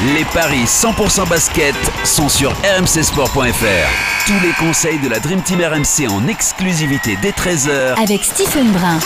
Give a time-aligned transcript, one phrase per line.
[0.00, 1.74] Les paris 100% basket
[2.04, 4.28] sont sur rmcsport.fr.
[4.28, 9.00] Tous les conseils de la Dream Team RMC en exclusivité dès 13h avec Stephen Brun.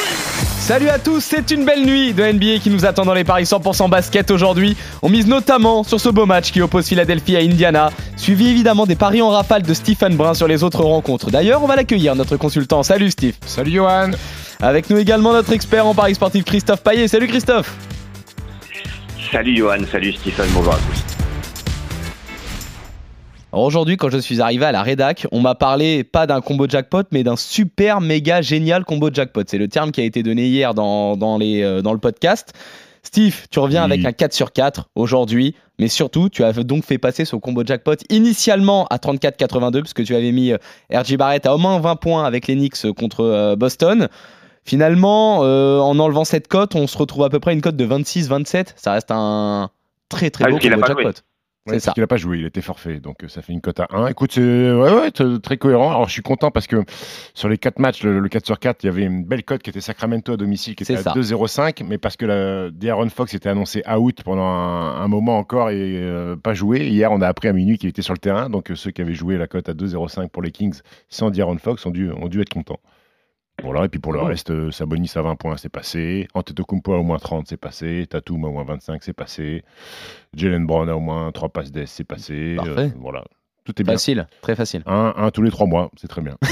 [0.58, 3.44] Salut à tous, c'est une belle nuit de NBA qui nous attend dans les paris
[3.44, 4.76] 100% basket aujourd'hui.
[5.00, 8.94] On mise notamment sur ce beau match qui oppose Philadelphie à Indiana, suivi évidemment des
[8.94, 11.30] paris en rafale de Stephen Brun sur les autres rencontres.
[11.30, 12.82] D'ailleurs, on va l'accueillir, notre consultant.
[12.82, 13.36] Salut Steve.
[13.46, 14.10] Salut Johan.
[14.60, 17.08] Avec nous également notre expert en paris sportif Christophe Paillet.
[17.08, 17.74] Salut Christophe.
[19.32, 21.04] Salut Johan, salut Stephen, bonjour à tous.
[23.50, 26.68] Alors aujourd'hui, quand je suis arrivé à la rédac, on m'a parlé pas d'un combo
[26.68, 29.44] jackpot, mais d'un super méga génial combo jackpot.
[29.46, 32.52] C'est le terme qui a été donné hier dans, dans, les, euh, dans le podcast.
[33.02, 36.98] Steve, tu reviens avec un 4 sur 4 aujourd'hui, mais surtout, tu as donc fait
[36.98, 40.58] passer ce combo jackpot initialement à 34,82, puisque tu avais mis euh,
[40.92, 44.08] RJ Barrett à au moins 20 points avec les Knicks contre euh, Boston.
[44.64, 47.84] Finalement, euh, en enlevant cette cote, on se retrouve à peu près une cote de
[47.86, 48.74] 26-27.
[48.76, 49.70] Ça reste un
[50.08, 51.02] très très Ah, beau combo jackpot.
[51.64, 51.84] Ouais, C'est ça.
[51.86, 53.86] parce qu'il n'a pas joué, il était forfait, donc euh, ça fait une cote à
[53.90, 54.08] 1.
[54.08, 55.90] Écoute, c'est ouais, ouais, t- très cohérent.
[55.90, 56.82] Alors je suis content parce que
[57.34, 59.62] sur les 4 matchs, le, le 4 sur 4, il y avait une belle cote
[59.62, 61.20] qui était Sacramento à domicile, qui était C'est à ça.
[61.20, 65.70] 2,05, mais parce que la D'Aaron Fox était annoncé out pendant un, un moment encore
[65.70, 66.88] et euh, pas joué.
[66.88, 69.00] Hier, on a appris à minuit qu'il était sur le terrain, donc euh, ceux qui
[69.00, 72.26] avaient joué la cote à 2,05 pour les Kings sans D'Aaron Fox ont dû, ont
[72.26, 72.80] dû être contents.
[73.62, 76.26] Voilà, et puis pour le reste, euh, Sabonis à 20 points, c'est passé.
[76.34, 78.06] Antetokounmpo à au moins 30, c'est passé.
[78.10, 79.62] Tatum à au moins 25, c'est passé.
[80.34, 82.56] Jalen Brown à au moins 3 passes d'ess, c'est passé.
[82.56, 82.70] Parfait.
[82.80, 83.24] Euh, voilà,
[83.64, 83.94] tout est bien.
[83.94, 84.82] Facile, très facile.
[84.86, 86.36] Un, un tous les 3 mois, c'est très bien.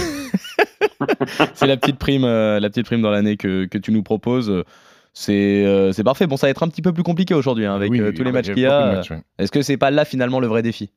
[1.54, 4.52] C'est la petite prime, euh, la petite prime dans l'année que, que tu nous proposes.
[5.22, 6.26] C'est euh, c'est parfait.
[6.26, 8.24] Bon, ça va être un petit peu plus compliqué aujourd'hui hein, avec Oui, euh, tous
[8.24, 8.92] les matchs qu'il y a.
[8.94, 9.12] matchs.
[9.38, 10.88] Est-ce que c'est pas là finalement le vrai défi?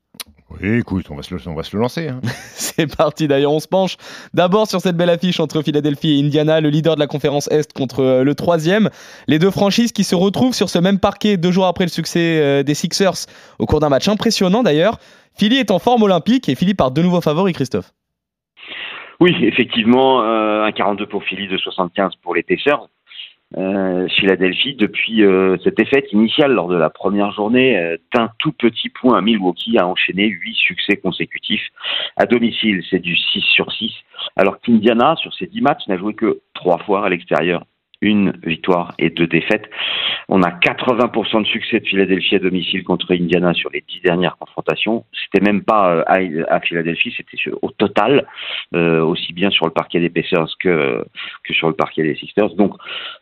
[0.48, 2.08] Oui, écoute, on va se le, on va se le lancer.
[2.08, 2.22] hein.
[2.54, 3.98] C'est parti d'ailleurs, on se penche
[4.32, 7.74] d'abord sur cette belle affiche entre Philadelphie et Indiana, le leader de la conférence Est
[7.74, 8.88] contre euh, le troisième.
[9.26, 12.40] Les deux franchises qui se retrouvent sur ce même parquet deux jours après le succès
[12.40, 13.26] euh, des Sixers
[13.58, 14.98] au cours d'un match impressionnant d'ailleurs.
[15.36, 17.92] Philly est en forme olympique et Philly part de nouveau favori, Christophe.
[19.20, 22.88] Oui, effectivement, euh, un 42 pour Philly, de 75 pour les Pacers.
[23.56, 28.52] Euh, Philadelphie, depuis euh, cette défaite initiale lors de la première journée, euh, d'un tout
[28.52, 31.68] petit point Milwaukee, a enchaîné huit succès consécutifs.
[32.16, 33.92] À domicile, c'est du 6 sur 6,
[34.36, 37.64] alors qu'Indiana, sur ces 10 matchs, n'a joué que trois fois à l'extérieur.
[38.04, 39.64] Une victoire et deux défaites.
[40.28, 44.36] On a 80% de succès de Philadelphie à domicile contre Indiana sur les dix dernières
[44.36, 45.06] confrontations.
[45.12, 48.26] C'était même pas euh, à, à Philadelphie, c'était au total,
[48.74, 51.02] euh, aussi bien sur le parquet des Pacers que,
[51.44, 52.54] que sur le parquet des Sixers.
[52.56, 52.74] Donc,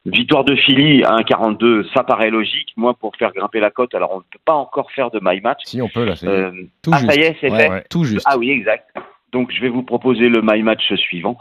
[0.05, 2.73] victoire de Philly à 1,42, ça paraît logique.
[2.77, 5.41] Moi, pour faire grimper la cote, alors on ne peut pas encore faire de my
[5.41, 5.61] match.
[5.65, 6.17] Si, on peut, là.
[6.17, 6.51] c'est- Euh,
[6.83, 7.13] Tout ah, juste.
[7.13, 7.71] ça y est, c'est Ouais, fait.
[7.71, 7.85] ouais.
[7.89, 8.27] Tout juste.
[8.29, 8.89] Ah oui, exact.
[9.33, 11.39] Donc je vais vous proposer le my match suivant.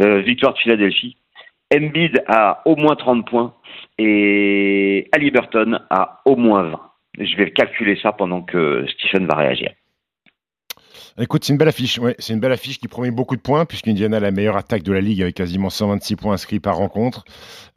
[0.00, 1.16] Euh, victoire de Philadelphie.
[1.74, 3.54] Embiid à au moins 30 points
[3.98, 6.80] et Halliburton à au moins 20.
[7.18, 9.72] Je vais calculer ça pendant que Stephen va réagir.
[11.18, 12.00] Écoute, c'est une belle affiche.
[12.18, 14.92] C'est une belle affiche qui promet beaucoup de points, puisqu'Indiana a la meilleure attaque de
[14.92, 17.24] la ligue avec quasiment 126 points inscrits par rencontre.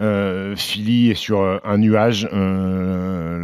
[0.01, 2.29] Euh, Philly est sur euh, un nuage.
[2.31, 3.34] Euh,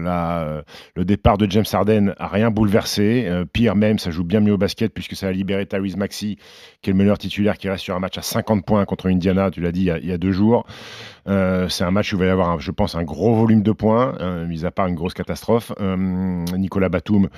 [0.96, 3.26] le départ de James Harden a rien bouleversé.
[3.28, 6.38] Euh, pire même, ça joue bien mieux au basket, puisque ça a libéré Tyrese Maxey,
[6.82, 9.52] qui est le meilleur titulaire, qui reste sur un match à 50 points contre Indiana,
[9.52, 10.66] tu l'as dit il y a deux jours.
[11.28, 13.72] Euh, c'est un match où il va y avoir, je pense, un gros volume de
[13.72, 15.72] points, euh, mis à part une grosse catastrophe.
[15.80, 15.96] Euh,
[16.58, 17.30] Nicolas Batum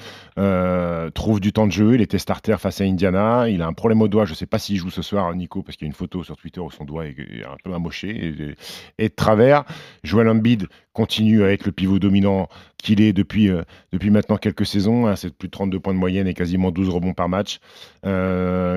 [1.13, 1.95] trouve du temps de jeu.
[1.95, 3.49] Il était starter face à Indiana.
[3.49, 4.25] Il a un problème au doigt.
[4.25, 6.23] Je ne sais pas s'il joue ce soir, Nico, parce qu'il y a une photo
[6.23, 8.55] sur Twitter où son doigt est, un peu amoché
[8.97, 9.63] et, de travers.
[10.03, 13.49] Joel Embiid continue à être le pivot dominant qu'il est depuis,
[13.91, 15.07] depuis maintenant quelques saisons.
[15.07, 15.15] hein.
[15.15, 17.59] C'est plus de 32 points de moyenne et quasiment 12 rebonds par match.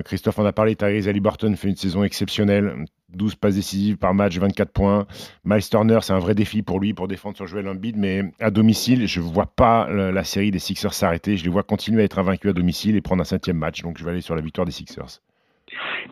[0.05, 0.77] Christophe en a parlé.
[0.77, 2.87] Tyrese Halliburton fait une saison exceptionnelle.
[3.15, 5.06] 12 passes décisives par match, 24 points.
[5.44, 8.50] Miles Turner, c'est un vrai défi pour lui pour défendre sur Joel Embiid, mais à
[8.50, 11.37] domicile, je ne vois pas la, la série des Sixers s'arrêter.
[11.37, 13.83] Je les vois continuer à être invaincus à domicile et prendre un cinquième match.
[13.83, 15.21] Donc je vais aller sur la victoire des Sixers.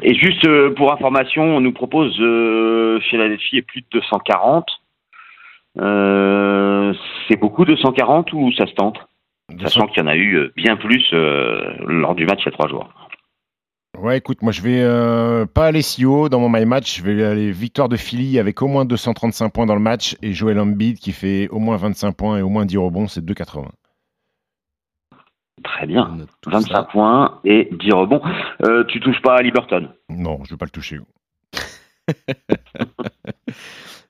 [0.02, 4.66] Et juste euh, pour information, on nous propose euh, Philadelphie est plus de 240.
[5.80, 6.92] Euh,
[7.28, 8.98] c'est beaucoup 240 ou ça se tente?
[9.60, 12.52] Sachant qu'il y en a eu bien plus euh, lors du match il y a
[12.52, 12.88] trois jours.
[13.98, 16.98] Ouais, écoute, moi je vais euh, pas aller si haut dans mon my match.
[16.98, 20.32] Je vais aller victoire de Philly avec au moins 235 points dans le match et
[20.32, 23.66] Joel Embiid qui fait au moins 25 points et au moins 10 rebonds, c'est 2,80.
[25.62, 26.08] Très bien.
[26.12, 26.82] On note tout 25 ça.
[26.90, 28.20] points et 10 rebonds.
[28.66, 29.88] Euh, tu touches pas à Liberton?
[30.08, 30.98] Non, je vais pas le toucher.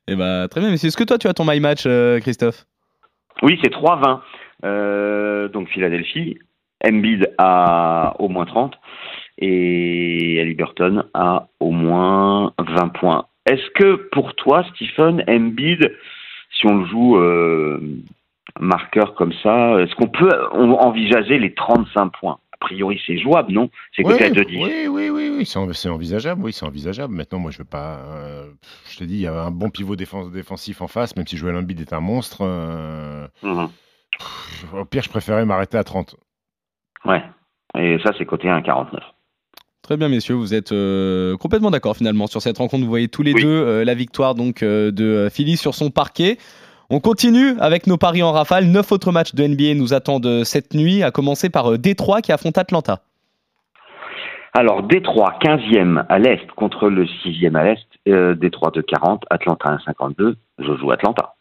[0.07, 2.67] Et bah, très bien, mais est-ce que toi tu as ton my match, euh, Christophe?
[3.43, 4.21] Oui, c'est 3-20.
[4.65, 6.39] Euh, donc Philadelphie,
[6.87, 8.75] Embiid à au moins 30
[9.39, 15.93] et Halliburton à au moins 20 points Est-ce que pour toi, Stephen Embiid,
[16.57, 17.81] si on le joue euh,
[18.61, 22.39] marqueur comme ça, est-ce qu'on peut envisager les 35 points?
[22.53, 23.69] A priori, c'est jouable, non?
[23.95, 24.57] C'est Oui, que de 10.
[24.57, 27.13] oui, oui, oui, oui, c'est en- c'est envisageable, oui, c'est envisageable.
[27.13, 27.99] Maintenant, moi, je veux pas.
[28.07, 28.47] euh,
[28.89, 31.37] je te dis, il y a un bon pivot défense- défensif en face, même si
[31.37, 32.39] Joel Embiid est un monstre.
[32.43, 33.69] euh, Mhm.
[34.19, 36.17] pff, au pire, je préférais m'arrêter à 30.
[37.05, 37.23] Ouais.
[37.77, 39.03] Et ça, c'est côté 1,49.
[39.85, 42.83] Très bien, messieurs, vous êtes euh, complètement d'accord finalement sur cette rencontre.
[42.85, 43.43] Vous voyez tous les Oui.
[43.43, 46.39] deux euh, la victoire donc euh, de Philly sur son parquet.
[46.89, 48.65] On continue avec nos paris en rafale.
[48.65, 52.57] Neuf autres matchs de NBA nous attendent cette nuit, à commencer par Détroit qui affronte
[52.57, 53.03] Atlanta.
[54.55, 58.39] Alors, Détroit, 15e à l'Est contre le 6e à l'Est.
[58.39, 60.37] Détroit de 40, Atlanta 1,52.
[60.61, 61.35] Je joue Atlanta.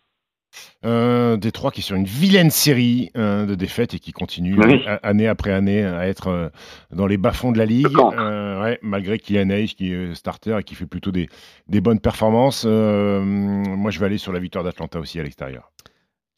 [0.85, 4.83] Euh, Détroit qui est sur une vilaine série euh, de défaites et qui continue Oui.
[4.87, 6.49] euh, année après année à être euh,
[6.91, 7.87] dans les bas-fonds de la ligue.
[8.17, 11.29] Euh, ouais, malgré Kylian Hayes qui est starter et qui fait plutôt des,
[11.67, 12.65] des bonnes performances.
[12.67, 15.71] Euh, moi, je vais aller sur la victoire d'Atlanta aussi à l'extérieur.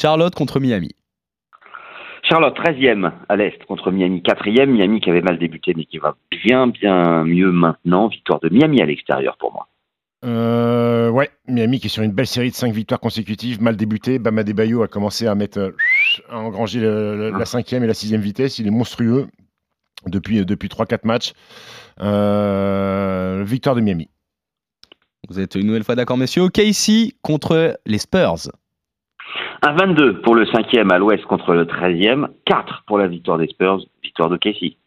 [0.01, 0.91] Charlotte contre Miami.
[2.23, 4.65] Charlotte, 13e à l'Est contre Miami, 4e.
[4.65, 8.07] Miami qui avait mal débuté mais qui va bien, bien mieux maintenant.
[8.07, 9.67] Victoire de Miami à l'extérieur pour moi.
[11.55, 14.19] Euh, Miami qui est sur une belle série de 5 victoires consécutives, mal débuté.
[14.19, 15.71] Bama Debayo a commencé à mettre, euh,
[16.29, 18.59] à engranger le- le- la cinquième et la sixième vitesse.
[18.59, 19.27] Il est monstrueux
[20.05, 21.33] depuis, depuis 3-4 matchs.
[22.01, 24.09] Euh, victoire de Miami.
[25.29, 26.49] Vous êtes une nouvelle fois d'accord, messieurs.
[26.49, 28.51] Casey contre les Spurs.
[29.63, 32.27] Un 22 pour le 5e à l'Ouest contre le 13e.
[32.45, 33.79] 4 pour la victoire des Spurs.
[34.03, 34.77] Victoire de Casey.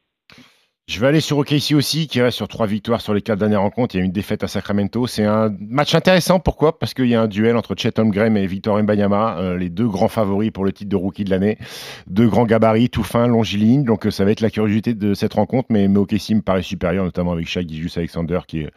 [0.89, 3.61] Je vais aller sur OKC aussi, qui reste sur trois victoires sur les quatre dernières
[3.61, 3.95] rencontres.
[3.95, 5.07] Il y a une défaite à Sacramento.
[5.07, 6.41] C'est un match intéressant.
[6.41, 6.79] Pourquoi?
[6.79, 9.87] Parce qu'il y a un duel entre Chet Holmgren et Victor Mbanyama, euh, les deux
[9.87, 11.59] grands favoris pour le titre de rookie de l'année.
[12.07, 13.85] Deux grands gabarits, tout fins, longilignes.
[13.85, 15.67] Donc euh, ça va être la curiosité de cette rencontre.
[15.69, 18.71] Mais, mais OKC me paraît supérieur, notamment avec Shai Gilgeous Alexander, qui est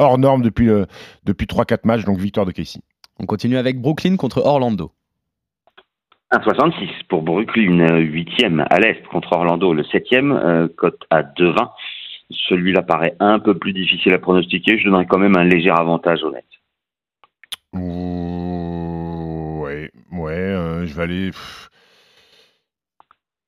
[0.00, 0.88] hors norme depuis, le-
[1.22, 2.04] depuis 3-4 matchs.
[2.04, 2.80] Donc victoire de Casey.
[3.20, 4.90] On continue avec Brooklyn contre Orlando.
[6.32, 11.70] 1,66 pour Brooklyn, 8e à l'Est contre Orlando, le 7e, euh, cote à 2,20.
[12.30, 14.78] Celui-là paraît un peu plus difficile à pronostiquer.
[14.78, 16.46] Je donnerais quand même un léger avantage honnête.
[17.74, 21.26] Ouh, Ouais, ouais, euh, je vais aller.
[21.30, 21.68] pff.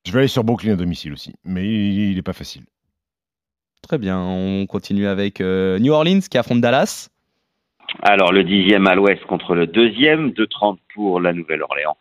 [0.06, 1.34] Je vais aller sur Brooklyn à domicile aussi.
[1.44, 2.64] Mais il n'est pas facile.
[3.82, 4.18] Très bien.
[4.20, 7.08] On continue avec euh, New Orleans qui affronte Dallas.
[8.02, 11.96] Alors, le 10e à l'Ouest contre le 2e, 2,30 pour la Nouvelle-Orléans.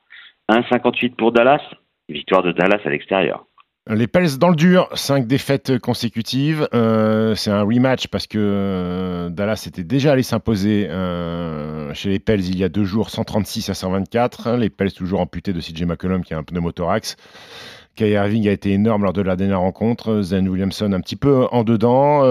[0.53, 1.61] 1,58 pour Dallas.
[2.09, 3.45] Victoire de Dallas à l'extérieur.
[3.89, 6.69] Les Pels dans le dur, 5 défaites consécutives.
[6.73, 12.19] Euh, c'est un rematch parce que euh, Dallas était déjà allé s'imposer euh, chez les
[12.19, 14.51] Pels il y a deux jours, 136 à 124.
[14.51, 17.17] Les Pels toujours amputés de CJ McCollum qui a un pneumothorax.
[17.95, 20.21] Kai Irving a été énorme lors de la dernière rencontre.
[20.21, 22.21] Zen Williamson un petit peu en dedans.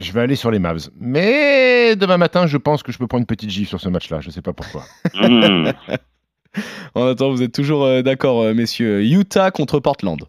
[0.00, 0.90] Je vais aller sur les Mavs.
[1.00, 4.20] Mais demain matin, je pense que je peux prendre une petite gifle sur ce match-là.
[4.20, 4.84] Je ne sais pas pourquoi.
[6.94, 9.02] En attendant, vous êtes toujours euh, d'accord, euh, messieurs.
[9.02, 10.20] Utah contre Portland.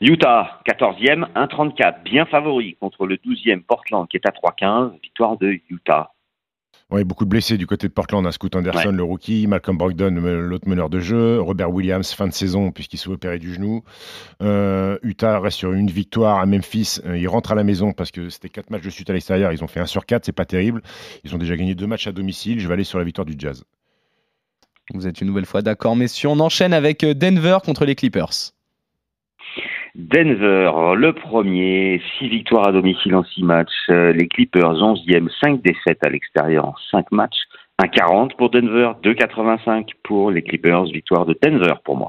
[0.00, 2.02] Utah, 14e, 1,34.
[2.04, 4.92] Bien favori contre le 12e Portland qui est à 3,15.
[5.02, 6.10] Victoire de Utah.
[6.90, 8.26] Ouais, beaucoup de blessés du côté de Portland.
[8.26, 8.30] hein.
[8.30, 8.92] Scoot Anderson, Ouais.
[8.94, 13.08] le rookie, Malcolm Brogdon, l'autre meneur de jeu, Robert Williams, fin de saison, puisqu'il s'est
[13.08, 13.82] opéré du genou.
[14.42, 16.98] Euh, Utah reste sur une victoire à Memphis.
[17.06, 19.52] Euh, ils rentrent à la maison parce que c'était quatre matchs de suite à l'extérieur.
[19.52, 20.82] Ils ont fait 1 sur 4, c'est pas terrible.
[21.24, 22.60] Ils ont déjà gagné deux matchs à domicile.
[22.60, 23.64] Je vais aller sur la victoire du Jazz.
[24.92, 26.28] Vous êtes une nouvelle fois d'accord, messieurs.
[26.28, 28.52] On enchaîne avec euh, Denver contre les Clippers.
[29.94, 33.70] Denver, le premier, 6 victoires à domicile en 6 matchs.
[33.90, 37.38] Euh, Les Clippers, 11e, 5 défaites à l'extérieur en 5 matchs.
[37.80, 40.84] 1,40 pour Denver, 2,85 pour les Clippers.
[40.86, 42.08] Victoire de Denver pour moi.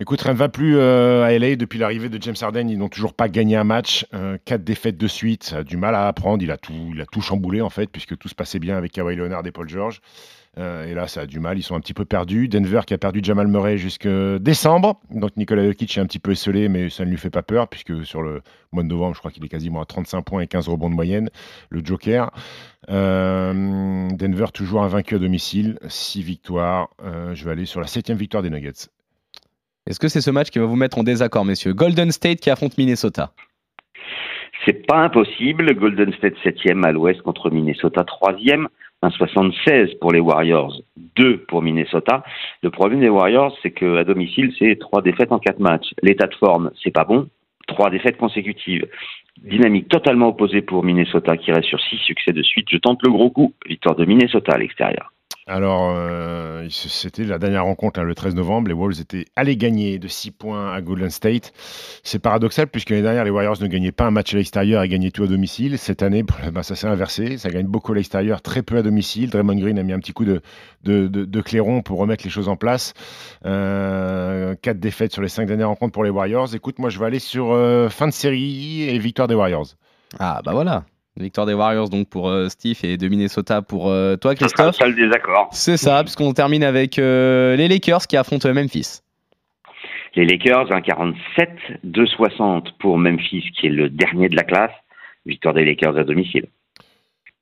[0.00, 2.68] Écoute, rien ne va plus euh, à LA depuis l'arrivée de James Harden.
[2.68, 4.06] Ils n'ont toujours pas gagné un match.
[4.14, 5.44] Euh, quatre défaites de suite.
[5.44, 6.42] Ça a du mal à apprendre.
[6.42, 8.92] Il a tout, il a tout chamboulé en fait, puisque tout se passait bien avec
[8.92, 10.00] Kawhi Leonard et Paul George.
[10.58, 11.58] Euh, et là, ça a du mal.
[11.58, 12.46] Ils sont un petit peu perdus.
[12.48, 15.00] Denver qui a perdu Jamal Murray jusque décembre.
[15.10, 17.68] Donc Nikola Jokic est un petit peu esselé, mais ça ne lui fait pas peur,
[17.68, 18.42] puisque sur le
[18.72, 20.94] mois de novembre, je crois qu'il est quasiment à 35 points et 15 rebonds de
[20.94, 21.30] moyenne,
[21.70, 22.30] le Joker.
[22.90, 25.78] Euh, Denver toujours invaincu à domicile.
[25.88, 26.90] 6 victoires.
[27.02, 28.88] Euh, je vais aller sur la septième victoire des Nuggets.
[29.86, 31.72] Est-ce que c'est ce match qui va vous mettre en désaccord, messieurs?
[31.72, 33.32] Golden State qui affronte Minnesota.
[34.64, 35.74] C'est pas impossible.
[35.74, 38.04] Golden State 7e à l'ouest contre Minnesota
[39.02, 39.10] 3e.
[39.10, 40.80] 1,76 pour les Warriors,
[41.16, 42.22] 2 pour Minnesota.
[42.62, 45.92] Le problème des Warriors, c'est qu'à domicile, c'est 3 défaites en 4 matchs.
[46.02, 47.28] L'état de forme, c'est pas bon.
[47.68, 48.86] 3 défaites consécutives.
[49.42, 52.66] Dynamique totalement opposée pour Minnesota qui reste sur 6 succès de suite.
[52.70, 53.54] Je tente le gros coup.
[53.66, 55.11] Victoire de Minnesota à l'extérieur.
[55.48, 58.68] Alors, euh, c'était la dernière rencontre hein, le 13 novembre.
[58.68, 61.52] Les Wolves étaient allés gagner de 6 points à Golden State.
[62.04, 64.88] C'est paradoxal puisque l'année dernière, les Warriors ne gagnaient pas un match à l'extérieur et
[64.88, 65.78] gagnaient tout à domicile.
[65.78, 66.22] Cette année,
[66.52, 67.38] bah, ça s'est inversé.
[67.38, 69.30] Ça gagne beaucoup à l'extérieur, très peu à domicile.
[69.30, 70.42] Draymond Green a mis un petit coup de,
[70.84, 72.94] de, clairon pour remettre les choses en place.
[73.44, 76.54] Euh, 4 défaites sur les 5 dernières rencontres pour les Warriors.
[76.54, 79.66] Écoute, moi, je vais aller sur euh, fin de série et victoire des Warriors.
[80.20, 80.84] Ah, bah voilà.
[81.18, 84.76] Victoire des Warriors donc pour euh, Steve et de Minnesota pour euh, toi Christophe.
[84.78, 85.48] C'est le désaccord.
[85.52, 89.02] C'est ça, puisqu'on termine avec euh, les Lakers qui affrontent Memphis.
[90.14, 91.14] Les Lakers, 1,47,
[91.86, 94.72] 2,60 pour Memphis qui est le dernier de la classe.
[95.26, 96.46] Victoire des Lakers à domicile.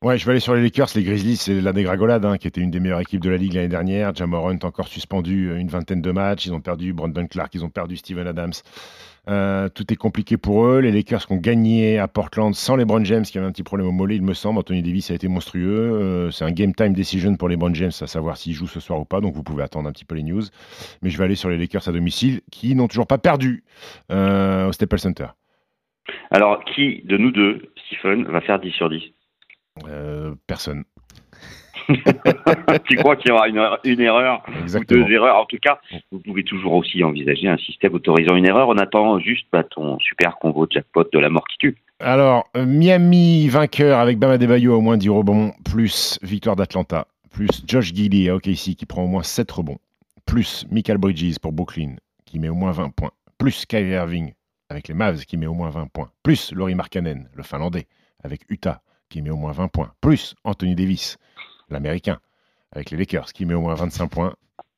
[0.02, 0.88] Ouais, je vais aller sur les Lakers.
[0.94, 3.52] Les Grizzlies, c'est la dégringolade, hein, qui était une des meilleures équipes de la ligue
[3.52, 4.14] l'année dernière.
[4.14, 6.46] Jamorant encore suspendu une vingtaine de matchs.
[6.46, 8.54] Ils ont perdu Brandon Clark, ils ont perdu Steven Adams.
[9.28, 10.80] Euh, tout est compliqué pour eux.
[10.80, 13.62] Les Lakers qui ont gagné à Portland sans les Brown James, qui avaient un petit
[13.62, 14.58] problème au mollet, il me semble.
[14.58, 15.92] Anthony Davis a été monstrueux.
[15.92, 18.80] Euh, c'est un game time decision pour les Brown James, à savoir s'ils jouent ce
[18.80, 19.20] soir ou pas.
[19.20, 20.44] Donc vous pouvez attendre un petit peu les news.
[21.02, 23.64] Mais je vais aller sur les Lakers à domicile, qui n'ont toujours pas perdu
[24.10, 25.26] euh, au Staples Center.
[26.30, 29.02] Alors, qui de nous deux, Stephen, va faire 10 sur 10
[30.46, 30.84] Personne.
[32.88, 33.56] tu crois qu'il y aura une,
[34.00, 38.36] erreur ou deux erreurs En tout cas, vous pouvez toujours aussi envisager un système autorisant
[38.36, 38.68] une erreur.
[38.68, 41.76] On attend juste bah, ton super convo jackpot de la mort qui tue.
[42.00, 47.48] Alors, euh, Miami vainqueur avec Bama Debayo au moins 10 rebonds, plus victoire d'Atlanta, plus
[47.66, 49.78] Josh Giddy à OKC qui prend au moins 7 rebonds,
[50.26, 54.32] plus Michael Bridges pour Brooklyn qui met au moins 20 points, plus Kyrie Irving
[54.70, 57.86] avec les Mavs qui met au moins 20 points, plus Laurie Markkanen, le Finlandais,
[58.22, 61.18] avec Utah qui met au moins 20 points, plus Anthony Davis
[61.68, 62.20] l'américain,
[62.72, 64.34] avec les Lakers, qui met au moins 25 points.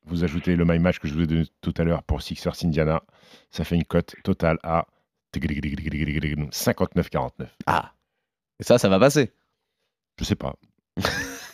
[0.07, 2.65] Vous ajoutez le my match que je vous ai donné tout à l'heure pour Sixers
[2.65, 3.03] Indiana.
[3.51, 4.87] Ça fait une cote totale à
[5.35, 7.31] 59-49.
[7.67, 7.93] Ah,
[8.59, 9.33] et ça, ça va passer
[10.19, 10.57] Je sais pas.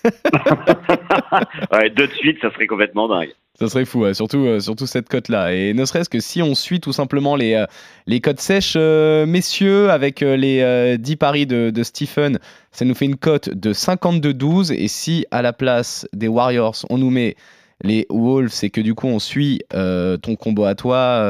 [1.73, 3.35] ouais, deux de suite, ça serait complètement dingue.
[3.59, 5.53] Ça serait fou, surtout, euh, surtout cette cote-là.
[5.53, 7.67] Et ne serait-ce que si on suit tout simplement les, euh,
[8.07, 12.39] les cotes sèches, euh, messieurs, avec les 10 paris de, de, Stephen,
[12.71, 14.73] ça nous fait une cote de 52-12.
[14.73, 17.35] Et si à la place des Warriors, on nous met
[17.83, 21.25] les Wolves et que du coup on suit ton combo à toi,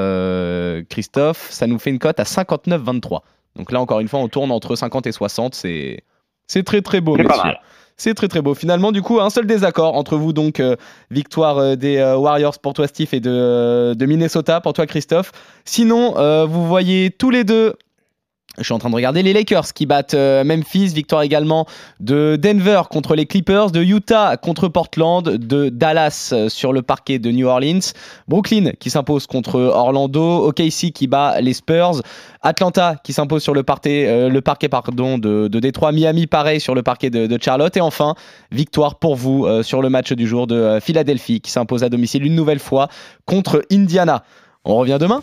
[0.90, 3.20] Christophe, ça nous fait une cote à 59-23.
[3.56, 5.54] Donc là, encore une fois, on tourne entre 50 et 60.
[5.54, 7.54] C'est très très beau, messieurs.
[8.00, 8.54] C'est très très beau.
[8.54, 10.76] Finalement, du coup, un seul désaccord entre vous, donc euh,
[11.10, 15.32] victoire euh, des euh, Warriors pour toi, Steve, et de, de Minnesota pour toi, Christophe.
[15.64, 16.14] Sinon,
[16.46, 17.74] vous voyez tous les deux
[18.58, 21.66] je suis en train de regarder les Lakers qui battent euh, Memphis, victoire également
[22.00, 27.18] de Denver contre les Clippers, de Utah contre Portland, de Dallas euh, sur le parquet
[27.18, 27.80] de New Orleans,
[28.26, 32.02] Brooklyn qui s'impose contre Orlando, OKC qui bat les Spurs,
[32.42, 36.60] Atlanta qui s'impose sur le parquet, euh, le parquet pardon, de, de Détroit, Miami pareil
[36.60, 38.14] sur le parquet de, de Charlotte et enfin
[38.50, 42.34] victoire pour vous sur le match du jour de Philadelphie qui s'impose à domicile une
[42.34, 42.88] nouvelle fois
[43.24, 44.24] contre Indiana.
[44.64, 45.22] On revient demain